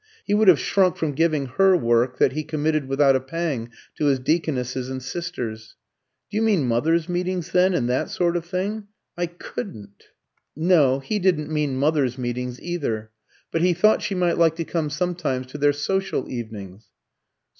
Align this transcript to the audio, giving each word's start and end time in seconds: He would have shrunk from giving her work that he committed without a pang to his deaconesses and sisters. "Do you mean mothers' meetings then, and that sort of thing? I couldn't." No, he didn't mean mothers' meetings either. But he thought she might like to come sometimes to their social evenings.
He 0.25 0.33
would 0.33 0.47
have 0.47 0.59
shrunk 0.59 0.97
from 0.97 1.11
giving 1.11 1.45
her 1.45 1.77
work 1.77 2.17
that 2.17 2.31
he 2.31 2.43
committed 2.43 2.87
without 2.87 3.15
a 3.15 3.19
pang 3.19 3.69
to 3.97 4.05
his 4.07 4.17
deaconesses 4.17 4.89
and 4.89 4.99
sisters. 4.99 5.75
"Do 6.31 6.37
you 6.37 6.41
mean 6.41 6.65
mothers' 6.65 7.07
meetings 7.07 7.51
then, 7.51 7.75
and 7.75 7.87
that 7.87 8.09
sort 8.09 8.35
of 8.35 8.43
thing? 8.43 8.87
I 9.15 9.27
couldn't." 9.27 10.05
No, 10.55 10.97
he 11.01 11.19
didn't 11.19 11.51
mean 11.51 11.77
mothers' 11.77 12.17
meetings 12.17 12.59
either. 12.63 13.11
But 13.51 13.61
he 13.61 13.73
thought 13.75 14.01
she 14.01 14.15
might 14.15 14.39
like 14.39 14.55
to 14.55 14.65
come 14.65 14.89
sometimes 14.89 15.45
to 15.51 15.59
their 15.59 15.71
social 15.71 16.27
evenings. 16.27 16.87